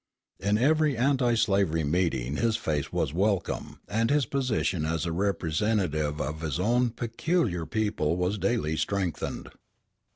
In 0.39 0.57
every 0.57 0.97
anti 0.97 1.35
slavery 1.35 1.83
meeting 1.83 2.37
his 2.37 2.57
face 2.57 2.91
was 2.91 3.13
welcome, 3.13 3.81
and 3.87 4.09
his 4.09 4.25
position 4.25 4.83
as 4.83 5.05
a 5.05 5.11
representative 5.11 6.19
of 6.19 6.41
his 6.41 6.59
own 6.59 6.89
peculiar 6.89 7.67
people 7.67 8.17
was 8.17 8.39
daily 8.39 8.75
strengthened. 8.77 9.49